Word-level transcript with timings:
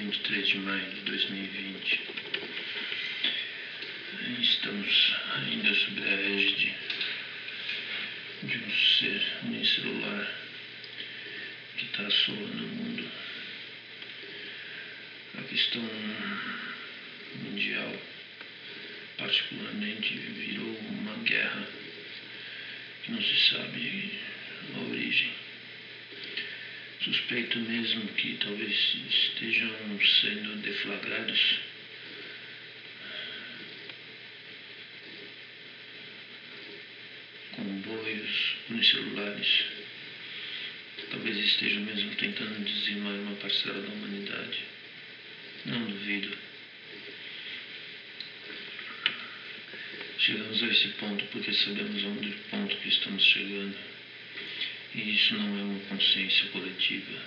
23 0.00 0.48
de 0.48 0.58
maio 0.60 0.90
de 0.94 1.00
2020. 1.02 2.00
Estamos 4.40 5.14
ainda 5.36 5.74
sob 5.74 6.02
a 6.02 6.20
égide 6.22 6.74
de 8.44 8.56
um 8.56 8.70
ser 8.70 9.22
unicelular 9.44 10.32
que 11.76 11.84
está 11.84 12.06
assolando 12.06 12.64
o 12.64 12.68
mundo. 12.68 13.10
A 15.38 15.42
questão 15.42 15.82
mundial, 17.34 17.94
particularmente, 19.18 20.14
virou 20.14 20.78
uma 20.78 21.16
guerra 21.24 21.66
que 23.04 23.12
não 23.12 23.20
se 23.20 23.50
sabe 23.50 24.18
a 24.74 24.80
origem. 24.80 25.49
Suspeito 27.02 27.58
mesmo 27.58 28.06
que 28.08 28.34
talvez 28.34 28.94
estejam 29.08 29.70
sendo 30.20 30.60
deflagrados 30.60 31.40
comboios 37.52 38.54
unicelulares. 38.68 39.64
Talvez 41.10 41.38
estejam 41.38 41.80
mesmo 41.84 42.14
tentando 42.16 42.64
dizimar 42.64 43.14
uma 43.14 43.34
parcela 43.36 43.80
da 43.80 43.88
humanidade. 43.88 44.58
Não 45.64 45.82
duvido. 45.86 46.36
Chegamos 50.18 50.62
a 50.62 50.66
esse 50.66 50.88
ponto 50.88 51.24
porque 51.32 51.52
sabemos 51.52 52.04
onde 52.04 52.30
ponto 52.50 52.76
que 52.76 52.88
estamos 52.90 53.24
chegando. 53.24 53.99
Isso 55.00 55.34
não 55.34 55.58
é 55.58 55.62
uma 55.62 55.80
consciência 55.86 56.48
coletiva. 56.48 57.20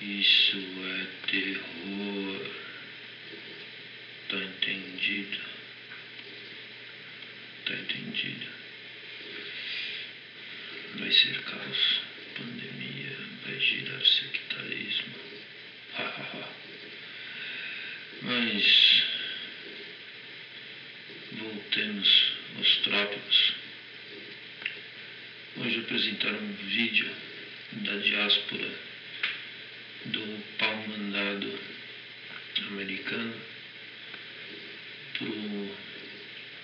Isso 0.00 0.56
é 0.56 1.06
terror. 1.30 2.50
Tá 4.30 4.36
entendido? 4.36 5.38
Tá 7.66 7.74
entendido? 7.74 8.46
Vai 10.94 11.12
ser 11.12 11.38
caos, 11.42 12.00
pandemia, 12.36 13.16
vai 13.44 13.60
girar 13.60 14.04
sectarismo. 14.06 15.14
Mas 18.22 19.04
voltemos 21.32 22.17
Hoje 25.90 26.10
apresentaram 26.10 26.38
um 26.38 26.52
vídeo 26.68 27.10
da 27.72 27.96
diáspora 27.96 28.70
do 30.06 30.44
pau 30.58 30.76
mandado 30.86 31.58
americano 32.68 33.34
pro 35.16 35.76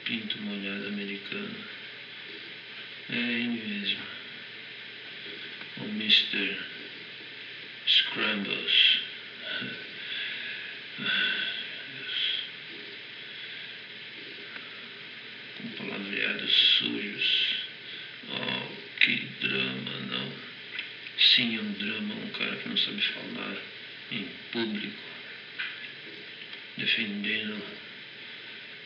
pinto 0.04 0.38
molhado 0.42 0.88
americano. 0.88 1.56
É 3.10 3.16
ele 3.16 3.62
mesmo. 3.66 4.02
O 5.78 5.84
Mr. 5.84 6.58
Scrambles. 7.86 9.00
Com 15.56 15.68
palavreados 15.78 16.52
sujos. 16.78 17.64
Oh, 18.30 18.84
que 19.00 19.16
drama, 19.40 20.00
não. 20.10 20.32
Sim, 21.34 21.56
é 21.56 21.60
um 21.60 21.72
drama, 21.72 22.14
um 22.14 22.30
cara 22.30 22.54
que 22.56 22.68
não 22.68 22.76
sabe 22.76 23.00
falar 23.02 23.56
em 24.12 24.28
público, 24.52 25.02
defendendo 26.76 27.60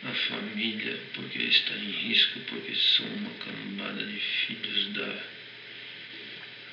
a 0.02 0.12
família 0.12 0.98
porque 1.12 1.38
está 1.38 1.74
em 1.74 1.90
risco, 1.90 2.40
porque 2.46 2.74
são 2.74 3.06
uma 3.06 3.32
cambada 3.44 4.02
de 4.02 4.18
filhos 4.18 4.86
da. 4.94 5.20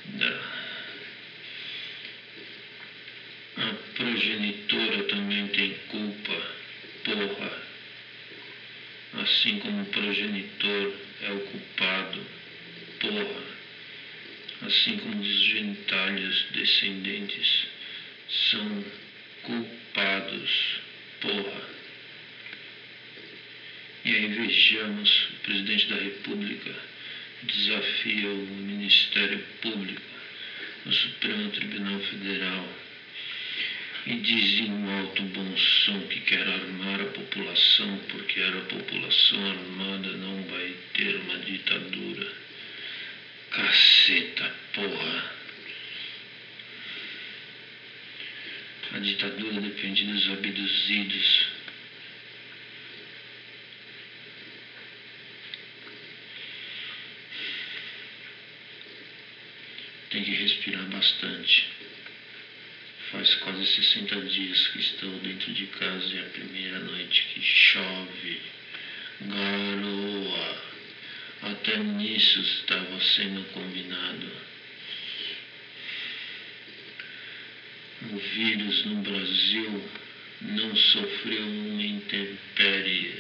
da. 0.05 0.65
A 3.57 3.73
progenitora 3.95 5.03
também 5.03 5.47
tem 5.47 5.73
culpa, 5.87 6.41
porra. 7.03 7.65
Assim 9.13 9.57
como 9.59 9.81
o 9.81 9.85
progenitor 9.85 10.91
é 11.21 11.31
o 11.31 11.39
culpado 11.39 12.21
porra, 12.99 13.54
assim 14.65 14.97
como 14.97 15.21
os 15.21 15.41
genitálios 15.43 16.45
descendentes 16.51 17.67
são 18.49 18.83
culpados, 19.43 20.79
porra. 21.21 21.75
E 24.03 24.15
aí 24.15 24.27
vejamos 24.27 25.29
o 25.29 25.33
presidente 25.43 25.87
da 25.87 25.95
República 25.95 26.95
desafia 27.45 28.27
o 28.27 28.47
Ministério 28.47 29.39
Público, 29.61 30.01
o 30.85 30.91
Supremo 30.91 31.49
Tribunal 31.49 31.99
Federal, 31.99 32.67
e 34.07 34.15
diz 34.15 34.59
em 34.59 34.71
um 34.71 34.99
alto 34.99 35.23
bom 35.23 35.57
som 35.57 35.99
que 36.07 36.19
quer 36.21 36.47
armar 36.47 37.01
a 37.01 37.05
população, 37.05 37.99
porque 38.09 38.39
era 38.39 38.59
a 38.59 38.65
população 38.65 39.49
armada 39.49 40.09
não 40.11 40.43
vai 40.43 40.73
ter 40.93 41.15
uma 41.15 41.37
ditadura. 41.39 42.45
Caceta, 43.49 44.34
porra. 44.75 45.31
A 48.91 48.99
ditadura 48.99 49.61
depende 49.61 50.05
dos 50.05 50.29
abduzidos. 50.29 51.47
Tem 60.09 60.23
que 60.23 60.31
respirar 60.31 60.85
bastante. 60.85 61.67
Faz 63.11 63.35
quase 63.35 63.65
60 63.65 64.21
dias 64.21 64.67
que 64.67 64.79
estou 64.79 65.11
dentro 65.19 65.53
de 65.53 65.67
casa 65.67 66.05
e 66.13 66.17
é 66.17 66.21
a 66.21 66.29
primeira 66.29 66.79
noite 66.79 67.25
que 67.33 67.41
chove, 67.41 68.41
garoa. 69.21 70.63
Até 71.41 71.77
nisso 71.77 72.39
estava 72.39 72.99
sendo 73.01 73.43
combinado. 73.51 74.54
O 78.11 78.17
vírus 78.17 78.85
no 78.85 78.95
Brasil 78.97 79.83
não 80.41 80.75
sofreu 80.75 81.41
uma 81.41 81.81
intempérie, 81.81 83.15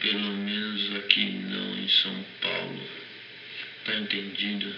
pelo 0.00 0.32
menos 0.32 0.96
aqui 0.96 1.26
não 1.26 1.78
em 1.78 1.88
São 1.88 2.24
Paulo. 2.40 2.88
Tá 3.84 3.94
entendido? 3.94 4.74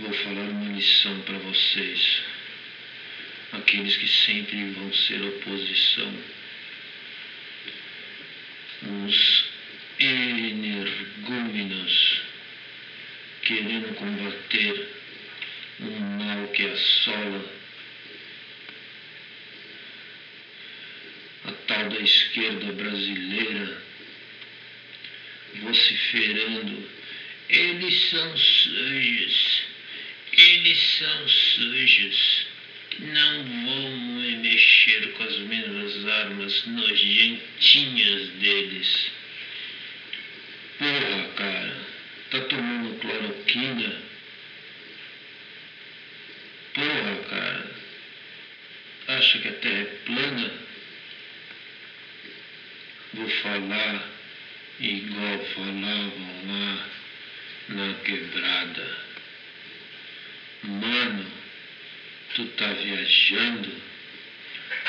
Vou 0.00 0.12
falar 0.12 0.48
uma 0.48 0.72
lição 0.72 1.20
para 1.20 1.38
vocês, 1.38 2.22
aqueles 3.52 3.96
que 3.96 4.08
sempre 4.08 4.70
vão 4.70 4.92
ser 4.92 5.22
oposição. 5.22 6.12
Uns 8.82 9.44
energúmenos 10.00 10.74
querendo 13.42 13.94
combater 13.94 14.88
um 15.80 16.00
mal 16.00 16.48
que 16.48 16.64
assola 16.66 17.44
a 21.44 21.52
tal 21.66 21.88
da 21.90 22.00
esquerda 22.44 22.72
brasileira, 22.72 23.82
vociferando: 25.62 26.88
eles 27.48 28.10
são 28.10 28.36
sujos, 28.36 29.62
eles 30.32 30.78
são 30.98 31.28
sujos, 31.28 32.46
não 32.98 33.44
vão 33.44 34.14
mexer 34.40 35.12
com 35.12 35.22
as 35.22 35.38
mesmas 35.38 36.06
armas 36.06 36.66
nojentinhas 36.66 38.28
deles. 38.40 39.10
Porra, 40.78 41.28
cara, 41.36 41.76
tá 42.30 42.40
tomando 42.42 42.98
cloroquina? 43.00 44.02
Porra, 46.74 47.16
cara, 47.30 47.70
acha 49.08 49.38
que 49.38 49.48
a 49.48 49.52
terra 49.52 49.80
é 49.80 49.98
plana? 50.04 50.73
Vou 53.14 53.28
falar 53.28 54.10
igual 54.80 55.38
falavam 55.54 56.46
lá 56.46 56.88
na 57.68 57.94
quebrada. 58.04 58.98
Mano, 60.62 61.26
tu 62.34 62.44
tá 62.56 62.72
viajando? 62.72 63.70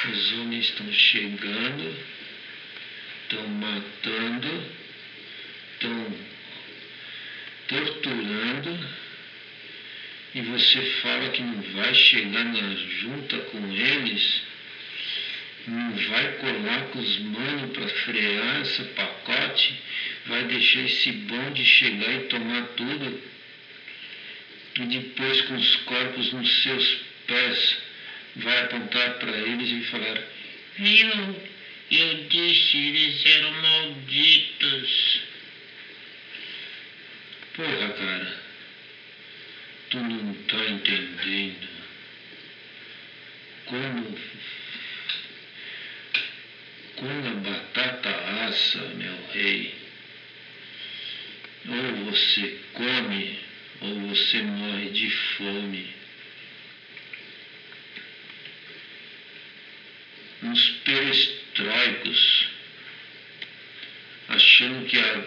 Os 0.09 0.31
homens 0.33 0.65
estão 0.65 0.91
chegando, 0.91 1.97
estão 3.23 3.47
matando 3.47 4.85
estão 5.75 6.15
torturando 7.67 8.89
e 10.33 10.41
você 10.41 10.81
fala 11.01 11.29
que 11.29 11.41
não 11.41 11.61
vai 11.73 11.93
chegar 11.93 12.43
na 12.45 12.75
junta 12.75 13.37
com 13.39 13.71
eles, 13.71 14.41
não 15.67 15.91
vai 16.09 16.31
colar 16.33 16.81
com 16.91 16.99
os 16.99 17.19
manos 17.19 17.71
para 17.71 17.87
frear 17.87 18.61
esse 18.61 18.83
pacote, 18.83 19.73
vai 20.27 20.43
deixar 20.43 20.81
esse 20.81 21.11
bonde 21.11 21.65
chegar 21.65 22.13
e 22.13 22.27
tomar 22.27 22.63
tudo, 22.75 23.21
e 24.77 24.85
depois 24.85 25.41
com 25.41 25.55
os 25.55 25.75
corpos 25.77 26.33
nos 26.33 26.63
seus 26.63 26.97
pés, 27.27 27.77
vai 28.35 28.63
apontar 28.63 29.15
para 29.15 29.31
eles 29.31 29.69
e 29.69 29.89
falar, 29.89 30.21
viu, 30.77 31.35
eu 31.91 32.23
disse, 32.29 32.77
eles 32.77 33.25
eram 33.25 33.51
malditos. 33.61 35.21
Porra, 37.55 37.89
cara, 37.89 38.37
tu 39.89 39.97
não 39.97 40.33
tá 40.33 40.65
entendendo. 40.65 41.69
Como, 43.65 44.19
quando 46.95 47.27
a 47.27 47.49
batata 47.49 48.09
assa, 48.47 48.79
meu 48.95 49.27
rei, 49.31 49.73
ou 51.67 52.11
você 52.11 52.59
come 52.73 53.39
ou 53.81 53.99
você 54.01 54.41
morre 54.41 54.89
de 54.89 55.09
fome. 55.09 55.93
Uns 60.43 60.69
perestroicos, 60.83 62.47
achando 64.27 64.85
que 64.85 64.97
a 64.97 65.23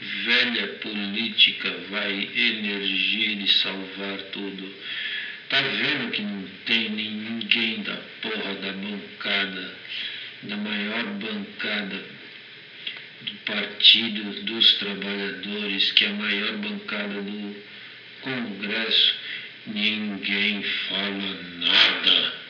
velha 0.00 0.68
política 0.80 1.70
vai 1.90 2.28
emergir 2.34 3.40
e 3.42 3.48
salvar 3.48 4.18
tudo. 4.32 4.72
Tá 5.48 5.60
vendo 5.60 6.10
que 6.10 6.22
não 6.22 6.46
tem 6.66 6.90
ninguém 6.90 7.82
da 7.82 7.96
porra 8.20 8.54
da 8.54 8.72
bancada, 8.72 9.74
da 10.42 10.56
maior 10.56 11.04
bancada 11.04 12.04
do 13.22 13.32
Partido 13.46 14.44
dos 14.44 14.74
Trabalhadores, 14.74 15.92
que 15.92 16.04
é 16.04 16.08
a 16.08 16.12
maior 16.12 16.52
bancada 16.58 17.20
do 17.22 17.56
Congresso, 18.20 19.14
ninguém 19.66 20.62
fala 20.62 21.42
nada. 21.58 22.48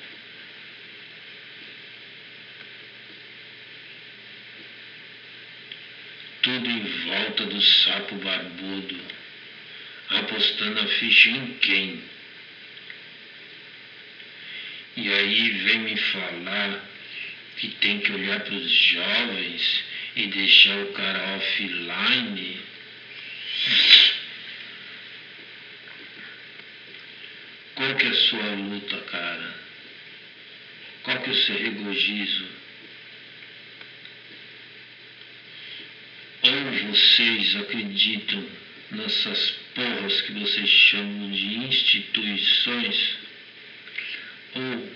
tudo 6.49 6.71
em 6.71 6.85
volta 7.39 7.45
do 7.47 7.63
sapo 7.63 8.17
barbudo, 8.17 9.01
apostando 10.09 10.81
a 10.81 10.87
ficha 10.87 11.31
em 11.31 11.55
quem? 11.61 12.01
E 14.97 15.09
aí 15.09 15.51
vem 15.51 15.79
me 15.81 15.97
falar 15.97 16.85
que 17.57 17.69
tem 17.69 18.01
que 18.01 18.13
olhar 18.13 18.41
para 18.41 18.55
os 18.55 18.71
jovens 18.71 19.85
e 20.17 20.27
deixar 20.27 20.79
o 20.81 20.93
cara 20.93 21.37
offline. 21.37 22.61
Qual 27.77 27.95
que 27.95 28.07
é 28.07 28.09
a 28.09 28.15
sua 28.15 28.55
luta, 28.55 28.97
cara? 29.03 29.55
Qual 31.05 31.19
que 31.21 31.31
é 31.31 31.33
o 31.33 31.37
seu 31.37 31.57
regozijo? 31.57 32.47
Ou 36.43 36.73
vocês 36.99 37.55
acreditam 37.57 38.45
nessas 38.91 39.51
porras 39.75 40.21
que 40.23 40.33
vocês 40.33 40.69
chamam 40.69 41.31
de 41.31 41.59
instituições? 41.59 43.19
Ou 44.55 44.93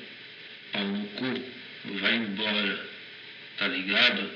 pau 0.73 0.85
no 0.85 1.07
cu, 1.09 1.45
vai 2.01 2.17
embora, 2.17 2.91
tá 3.57 3.69
ligado? 3.69 4.31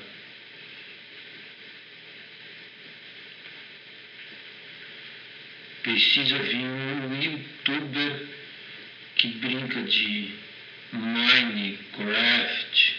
Precisa 5.83 6.37
vir 6.37 6.55
um 6.55 7.21
youtuber 7.21 8.27
que 9.15 9.27
brinca 9.27 9.81
de 9.83 10.31
Minecraft 10.93 12.96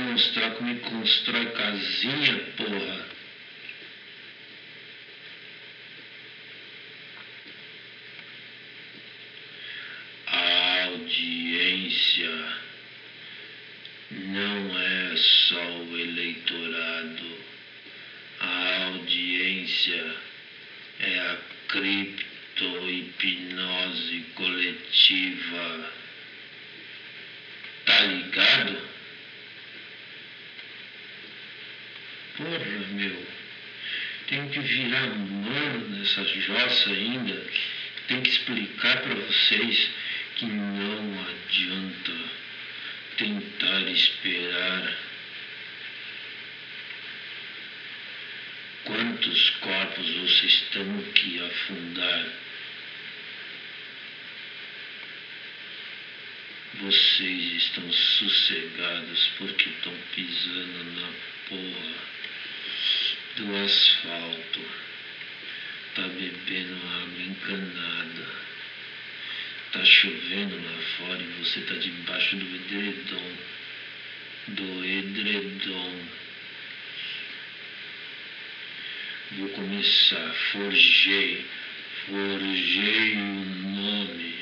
mostrar 0.00 0.50
como 0.52 0.70
ele 0.70 0.80
constrói 0.80 1.46
casinha, 1.46 2.38
porra. 2.56 3.18
Audiência 10.88 12.32
não 14.10 14.78
é 14.78 15.16
só 15.16 15.82
o 15.82 15.98
eleitorado. 15.98 17.38
A 18.40 18.84
audiência 18.86 20.16
é 21.00 21.18
a 21.18 21.36
cripto-hipnose 21.68 24.20
coletiva. 24.34 25.92
Tá 27.84 28.00
ligado? 28.00 28.88
Porra, 32.38 32.86
meu, 32.92 33.26
tenho 34.28 34.48
que 34.48 34.60
virar 34.60 35.08
mano 35.08 35.88
nessa 35.88 36.22
jossa 36.22 36.90
ainda. 36.90 37.44
Tenho 38.06 38.22
que 38.22 38.30
explicar 38.30 39.02
para 39.02 39.16
vocês 39.16 39.90
que 40.36 40.44
não 40.46 41.26
adianta 41.26 42.12
tentar 43.16 43.80
esperar. 43.90 44.96
Quantos 48.84 49.50
corpos 49.58 50.08
vocês 50.08 50.52
estão 50.52 51.02
que 51.14 51.42
afundar? 51.44 52.26
Vocês 56.74 57.52
estão 57.64 57.92
sossegados 57.92 59.28
porque 59.38 59.70
estão 59.70 59.92
pisando 60.14 61.00
na 61.00 61.08
porra 61.48 62.17
do 63.38 63.56
asfalto, 63.56 64.60
tá 65.94 66.02
bebendo 66.02 66.74
água 66.74 67.22
encanada, 67.22 68.26
tá 69.72 69.84
chovendo 69.84 70.56
lá 70.56 70.78
fora 70.96 71.22
e 71.22 71.44
você 71.44 71.60
tá 71.60 71.74
debaixo 71.74 72.36
do 72.36 72.56
edredom, 72.56 73.32
do 74.48 74.84
edredom. 74.84 76.00
Vou 79.32 79.48
começar, 79.50 80.34
forjei, 80.52 81.46
forjei 82.06 83.12
o 83.12 83.44
nome, 83.68 84.34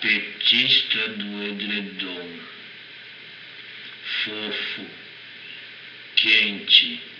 petista 0.00 1.08
do 1.10 1.44
edredom, 1.44 2.40
fofo, 4.24 4.86
quente 6.16 7.15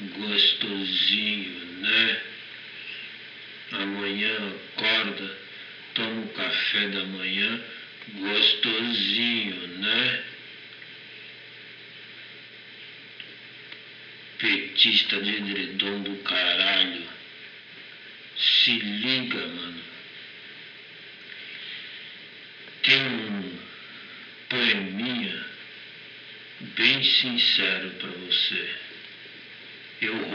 gostosinho, 0.00 1.64
né? 1.80 2.20
Amanhã 3.72 4.54
acorda, 4.76 5.38
toma 5.94 6.22
o 6.22 6.28
café 6.28 6.88
da 6.88 7.04
manhã, 7.04 7.60
gostosinho, 8.14 9.66
né? 9.78 10.24
Petista 14.38 15.20
de 15.20 15.36
edredom 15.36 16.02
do 16.02 16.16
caralho. 16.22 17.02
Se 18.36 18.72
liga, 18.72 19.46
mano. 19.46 19.82
Tem 22.82 23.00
um 23.00 23.58
poeminha 24.48 25.46
bem 26.76 27.02
sincero 27.02 27.90
para 27.92 28.10
você 28.10 28.63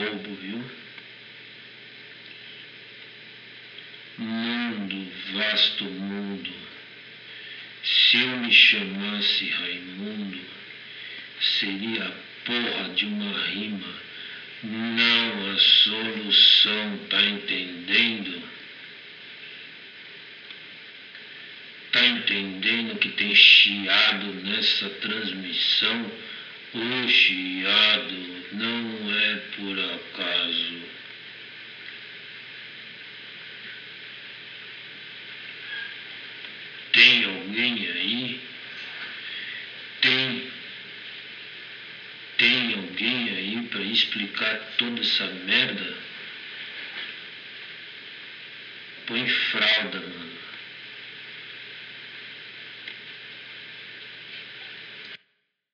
roubo, 0.10 0.36
viu? 0.36 0.64
Mundo, 4.18 5.12
vasto 5.34 5.86
mundo, 5.86 6.52
se 7.84 8.18
eu 8.18 8.38
me 8.38 8.52
chamasse 8.52 9.46
Raimundo, 9.50 10.42
seria 11.40 12.06
a 12.06 12.12
porra 12.44 12.90
de 12.96 13.06
uma 13.06 13.32
rima, 13.46 13.94
não 14.64 15.54
a 15.54 15.58
solução, 15.58 16.98
tá 17.10 17.22
entendendo? 17.24 18.44
Tá 21.94 22.06
entendendo 22.06 23.00
que 23.00 23.10
tem 23.10 23.34
chiado 23.34 24.34
nessa 24.44 24.90
transmissão? 24.90 26.12
O 26.72 27.08
chiado 27.08 28.46
não 28.52 29.12
é 29.12 29.36
por 29.56 29.80
acaso. 29.80 30.84
Tem 36.94 37.26
alguém 37.26 37.90
aí? 37.90 38.40
Tem. 40.02 40.48
Tem 42.38 42.74
alguém 42.76 43.30
aí 43.30 43.68
para 43.72 43.82
explicar 43.82 44.60
toda 44.78 45.02
essa 45.02 45.26
merda? 45.26 45.98
Põe 49.08 49.28
fralda, 49.28 50.02
mano. 50.02 50.49